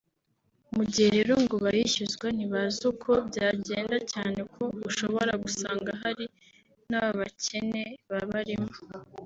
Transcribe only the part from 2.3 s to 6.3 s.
ntibazi uko byagenda cyane ko ushobora gusanga hari